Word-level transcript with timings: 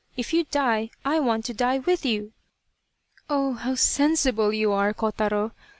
If 0.17 0.33
you 0.33 0.45
die, 0.45 0.89
I 1.05 1.19
want 1.19 1.45
to 1.45 1.53
die 1.53 1.77
with 1.77 2.07
you!"" 2.07 2.33
Oh, 3.29 3.53
how 3.53 3.75
sensible 3.75 4.51
you 4.51 4.71
are, 4.71 4.95
Kotaro. 4.95 5.51